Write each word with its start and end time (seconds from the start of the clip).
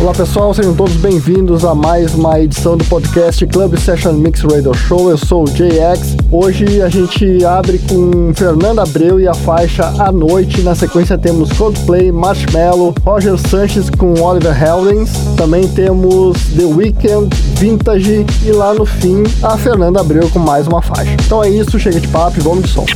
Olá 0.00 0.14
pessoal, 0.14 0.54
sejam 0.54 0.74
todos 0.74 0.96
bem-vindos 0.96 1.62
a 1.62 1.74
mais 1.74 2.14
uma 2.14 2.40
edição 2.40 2.74
do 2.74 2.82
podcast 2.86 3.46
Club 3.46 3.76
Session 3.76 4.14
Mix 4.14 4.40
Radio 4.40 4.72
Show. 4.72 5.10
Eu 5.10 5.18
sou 5.18 5.44
o 5.44 5.46
JX. 5.46 6.16
Hoje 6.30 6.80
a 6.80 6.88
gente 6.88 7.44
abre 7.44 7.78
com 7.80 8.32
Fernanda 8.34 8.82
Abreu 8.82 9.20
e 9.20 9.28
a 9.28 9.34
faixa 9.34 9.84
À 9.98 10.10
Noite. 10.10 10.62
Na 10.62 10.74
sequência 10.74 11.18
temos 11.18 11.52
Coldplay, 11.52 12.10
Marshmello, 12.10 12.94
Roger 13.04 13.36
Sanches 13.36 13.90
com 13.90 14.18
Oliver 14.18 14.56
Heldens. 14.58 15.10
Também 15.36 15.68
temos 15.68 16.38
The 16.56 16.64
Weeknd, 16.64 17.28
Vintage 17.58 18.24
e 18.46 18.52
lá 18.52 18.72
no 18.72 18.86
fim 18.86 19.22
a 19.42 19.58
Fernanda 19.58 20.00
Abreu 20.00 20.30
com 20.30 20.38
mais 20.38 20.66
uma 20.66 20.80
faixa. 20.80 21.12
Então 21.12 21.44
é 21.44 21.50
isso, 21.50 21.78
chega 21.78 22.00
de 22.00 22.08
papo 22.08 22.38
e 22.38 22.42
vamos 22.42 22.64
de 22.64 22.70
som. 22.70 22.86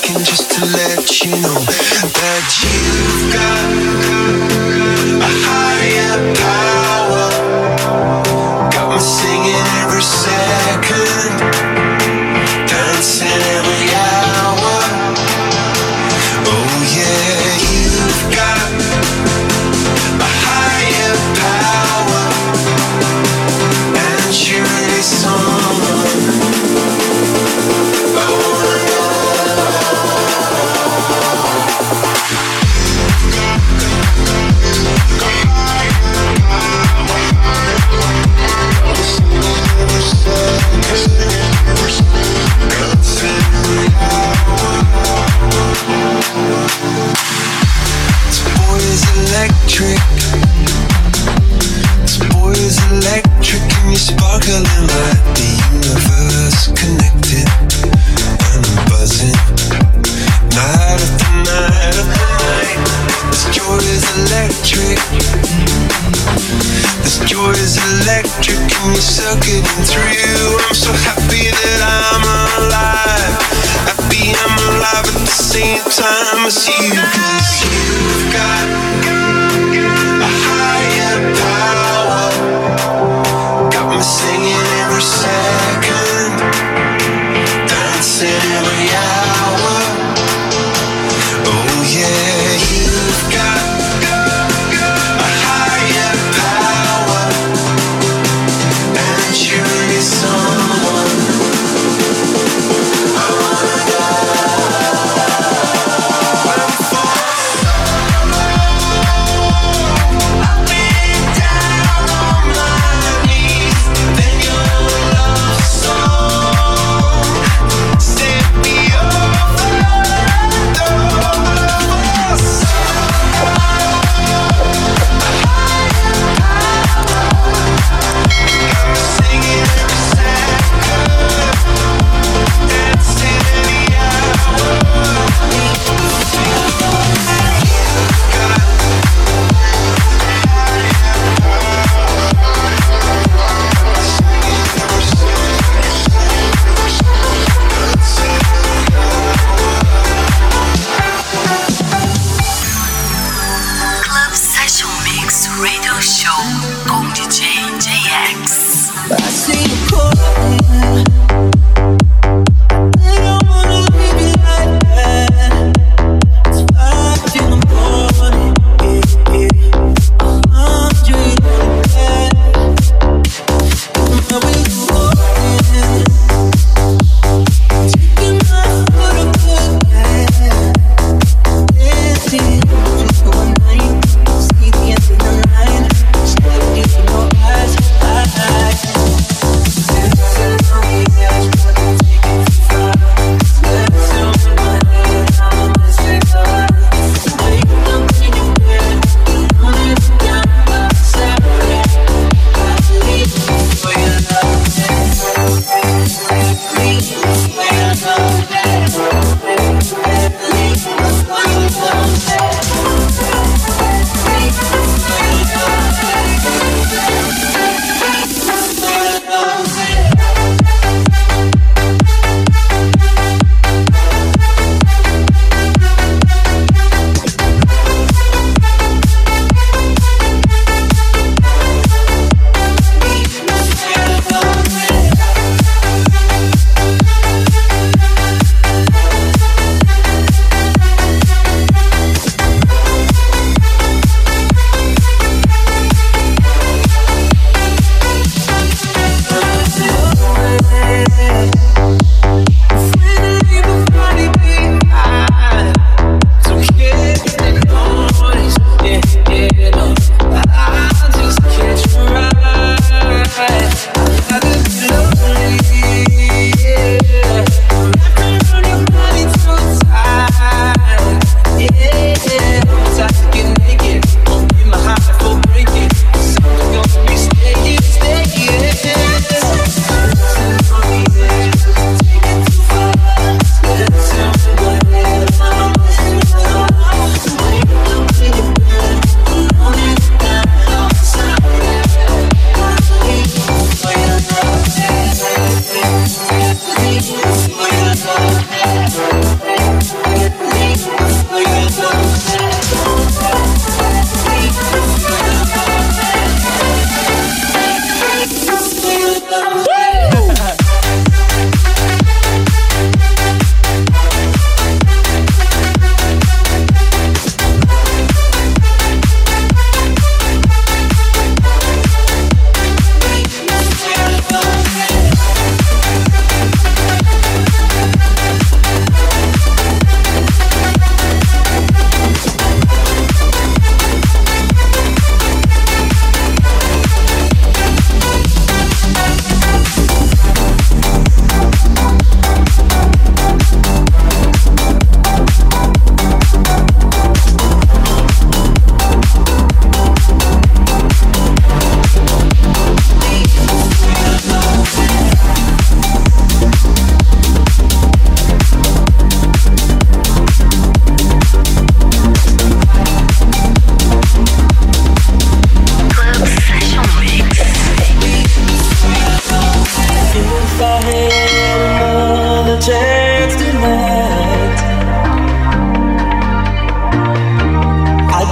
talking 0.00 0.24
just 0.24 0.50
to 0.50 0.64
let 0.64 1.24
you 1.24 1.30
know 1.42 1.54
that 1.54 2.62
you 2.62 3.07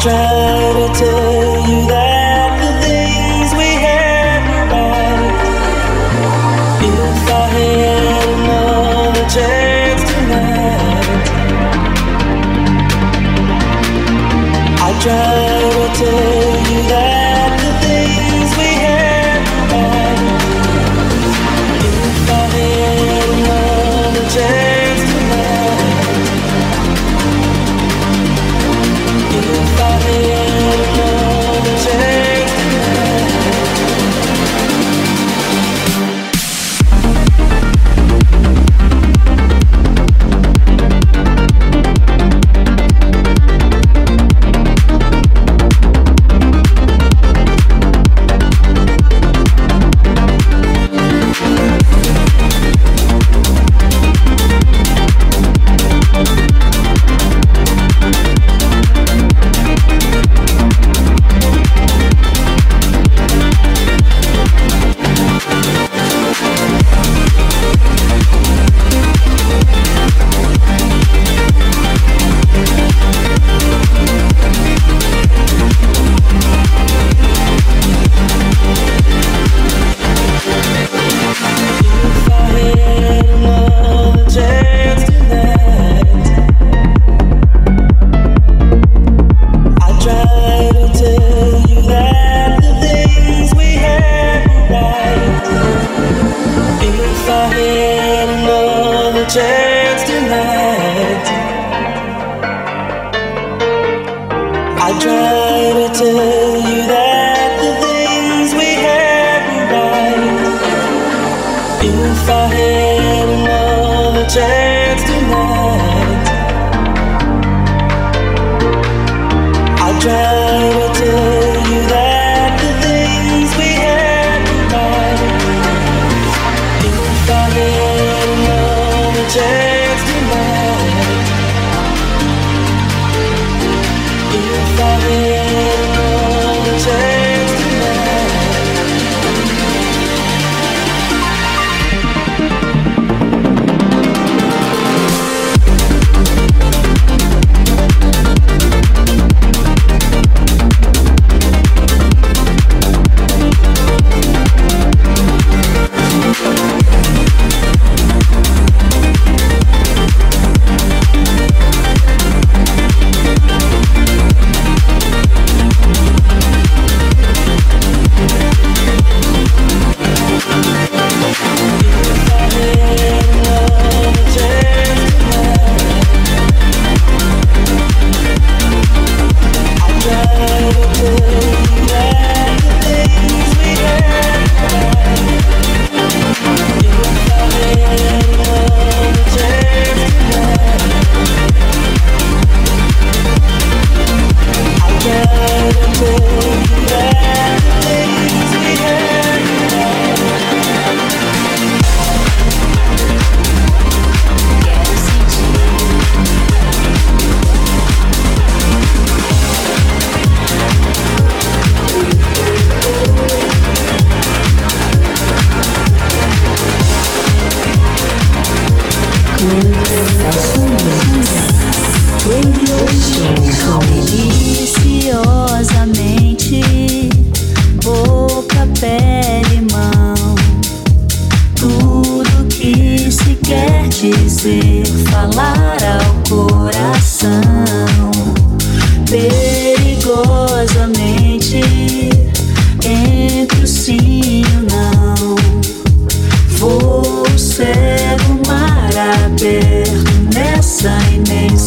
try 0.06 0.72
to 0.72 1.00
tell 1.00 1.25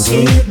You. 0.09 0.49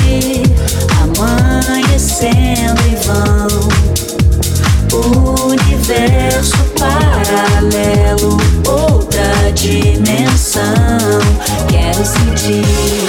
amanhecendo 1.01 2.81
em 2.87 2.95
vão. 3.05 3.49
Universo 5.51 6.55
paralelo, 6.79 8.37
outra 8.65 9.51
dimensão. 9.53 10.63
Quero 11.67 12.05
sentir. 12.05 13.08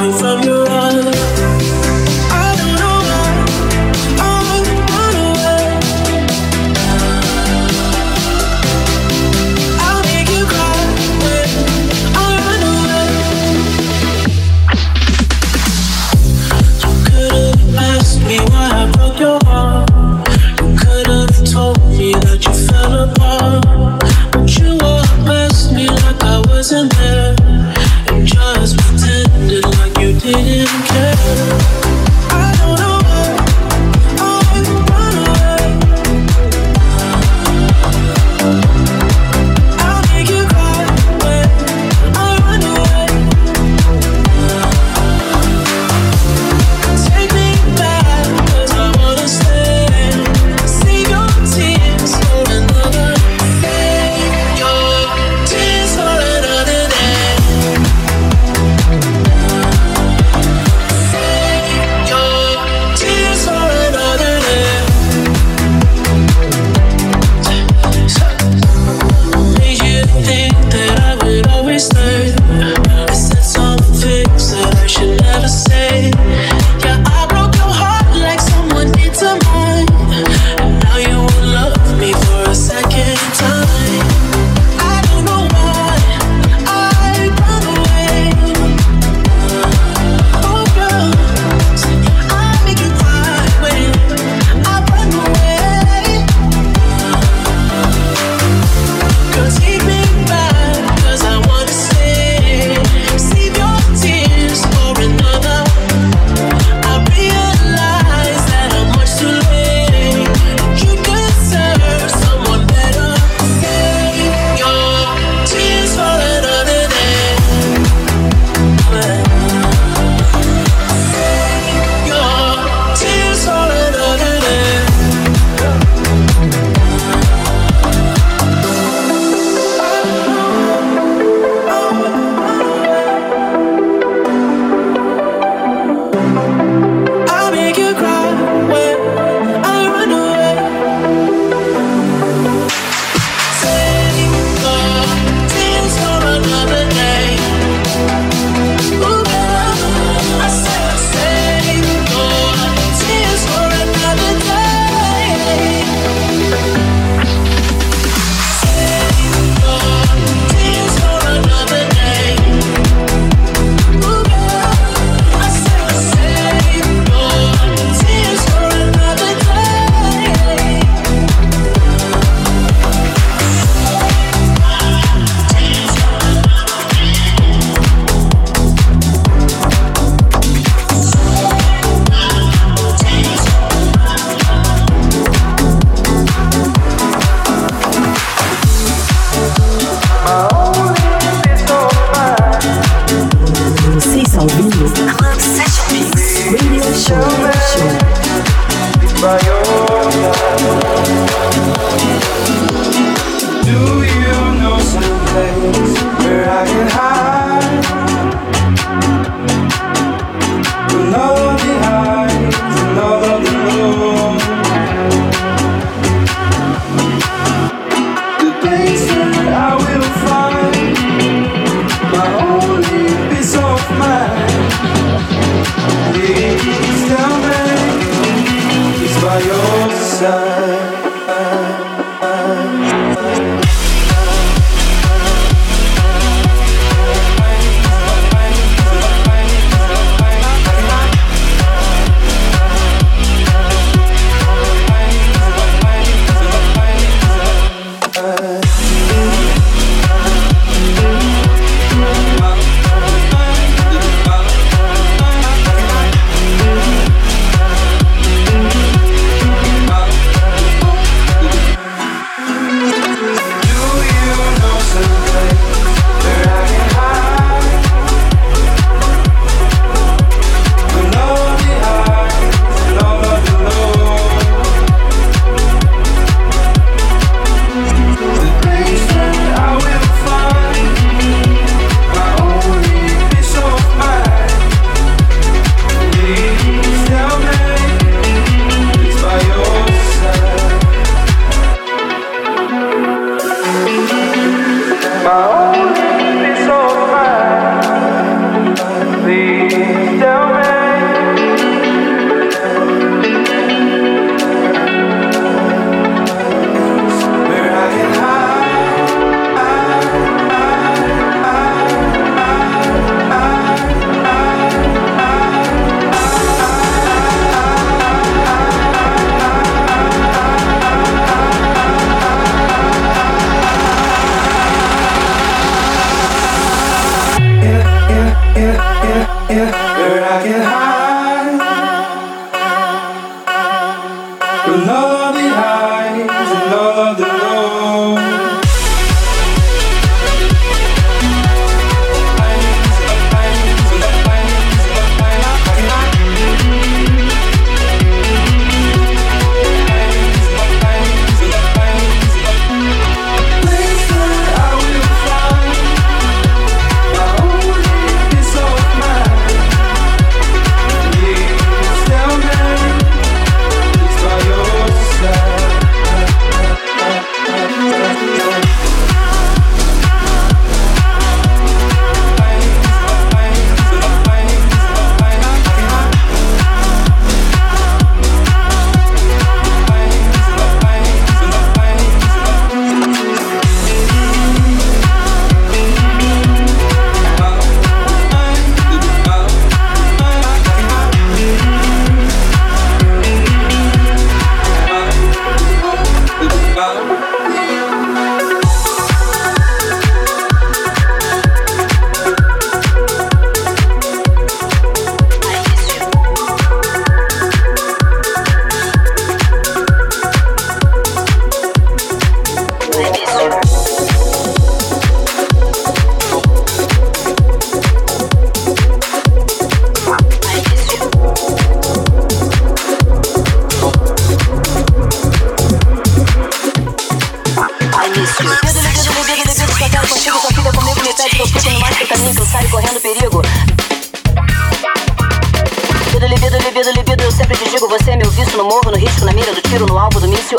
Libido, 436.05 436.27
libido, 436.27 436.57
libido, 436.59 436.91
libido, 436.91 437.23
eu 437.23 437.31
sempre 437.31 437.57
te 437.57 437.69
digo, 437.69 437.89
você 437.89 438.11
é 438.11 438.15
meu 438.15 438.31
vício 438.31 438.57
no 438.57 438.63
morro, 438.63 438.91
no 438.91 438.97
risco, 438.97 439.25
na 439.25 439.33
mira 439.33 439.53
do 439.53 439.61
tiro, 439.61 439.85
no 439.85 439.97
alvo 439.97 440.19
do 440.19 440.27
míssil. 440.29 440.57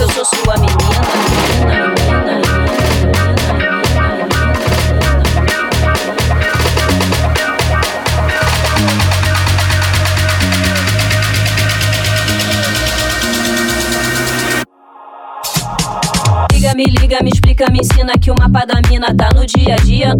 Eu 0.00 0.10
sou 0.10 0.24
sua 0.24 0.56
menina, 0.56 0.78
menina, 1.60 1.88
menina, 1.88 2.48
me 16.78 16.84
liga, 16.84 17.18
me 17.24 17.37
explica, 17.58 17.72
me 17.72 17.78
ensina 17.80 18.12
que 18.12 18.30
o 18.30 18.34
mapa 18.38 18.64
da 18.64 18.80
mina 18.88 19.12
tá 19.14 19.30
no 19.34 19.44
dia 19.44 19.74
a 19.74 19.78
dia. 19.78 20.14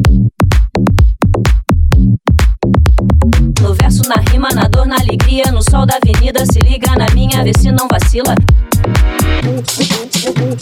No 3.60 3.74
verso, 3.74 4.02
na 4.08 4.16
rima, 4.30 4.48
na 4.54 4.66
dor, 4.68 4.86
na 4.86 4.96
alegria, 4.96 5.44
no 5.52 5.62
sol 5.62 5.86
da 5.86 5.96
avenida, 5.96 6.44
se 6.46 6.58
liga 6.60 6.96
na 6.96 7.06
minha, 7.14 7.44
vê 7.44 7.52
se 7.56 7.70
não 7.70 7.86
vacila. 7.86 8.34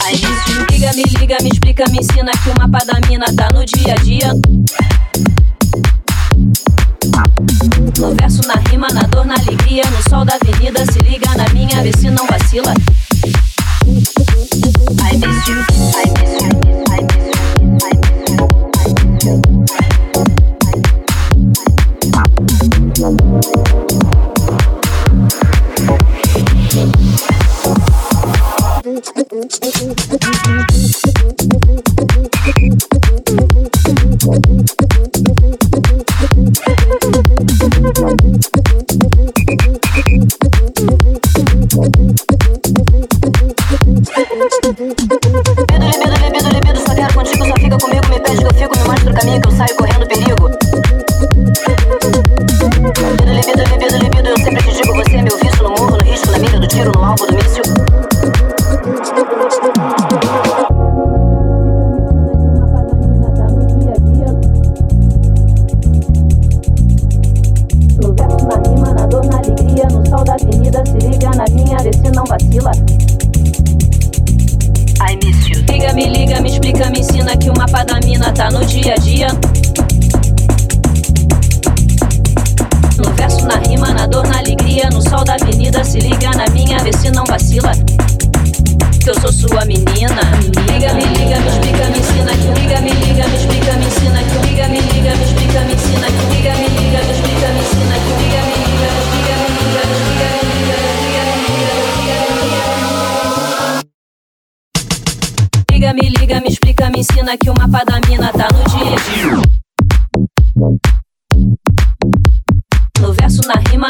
Aí, 0.05 0.21
liga, 0.71 0.93
me 0.93 1.03
liga, 1.19 1.37
me 1.41 1.49
explica, 1.49 1.85
me 1.89 1.97
ensina 1.97 2.31
que 2.43 2.49
o 2.49 2.55
mapa 2.59 2.85
da 2.85 2.99
mina 3.07 3.25
tá 3.35 3.49
no 3.51 3.65
dia 3.65 3.93
a 3.93 3.97
dia. 3.97 4.31
No 7.99 8.15
verso, 8.15 8.41
na 8.47 8.55
rima, 8.69 8.87
na 8.93 9.01
dor, 9.03 9.25
na 9.25 9.35
alegria, 9.35 9.83
no 9.89 10.09
sol 10.09 10.23
da 10.23 10.35
avenida, 10.35 10.85
se 10.91 10.99
liga 10.99 11.33
na 11.35 11.47
minha, 11.53 11.81
vê 11.81 11.91
se 11.97 12.09
não 12.11 12.25
vacila. 12.27 12.73
I 14.99 15.15
miss 15.17 15.47
you, 15.47 15.63
I 15.95 16.05
miss 16.19 16.43
you, 16.43 16.66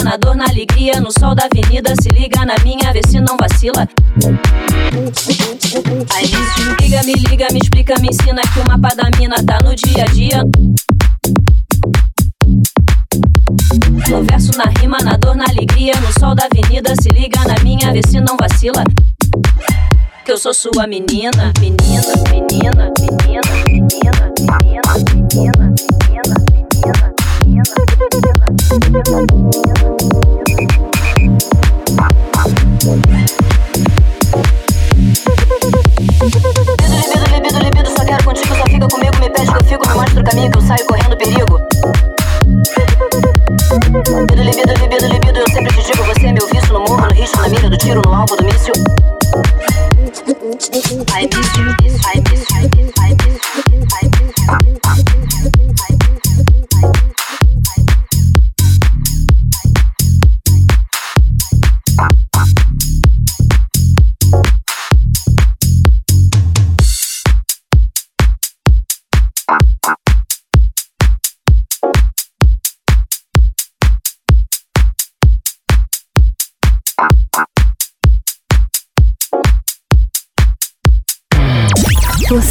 na 0.07 0.15
dor, 0.15 0.35
na 0.37 0.45
alegria, 0.45 1.01
no 1.01 1.11
sol 1.11 1.35
da 1.35 1.47
avenida. 1.51 1.93
Se 2.01 2.07
liga 2.09 2.45
na 2.45 2.55
minha, 2.63 2.93
vê 2.93 3.01
se 3.05 3.19
não 3.19 3.35
vacila. 3.35 3.85
Aí 6.15 6.31
me 6.31 6.75
liga, 6.81 7.03
me 7.03 7.13
liga, 7.13 7.47
me 7.51 7.59
explica, 7.59 7.95
me 7.99 8.07
ensina 8.07 8.41
que 8.53 8.59
o 8.61 8.67
mapa 8.67 8.95
da 8.95 9.09
mina 9.19 9.35
tá 9.45 9.59
no 9.61 9.75
dia 9.75 10.03
a 10.03 10.07
dia. 10.07 10.43
No 14.09 14.23
verso, 14.23 14.57
na 14.57 14.71
rima, 14.79 14.97
na 15.03 15.17
dor, 15.17 15.35
na 15.35 15.43
alegria, 15.43 15.93
no 15.99 16.17
sol 16.17 16.33
da 16.33 16.45
avenida. 16.45 16.93
Se 17.01 17.09
liga 17.09 17.43
na 17.43 17.61
minha, 17.61 17.91
vê 17.91 18.01
se 18.07 18.21
não 18.21 18.37
vacila. 18.37 18.85
Que 20.23 20.31
eu 20.31 20.37
sou 20.37 20.53
sua 20.53 20.87
menina, 20.87 21.51
menina, 21.59 22.01
menina, 22.31 22.91
menina, 23.11 23.41
menina, 23.67 24.33
menina, 24.39 24.93
menina. 25.13 25.75
menina. 25.93 26.36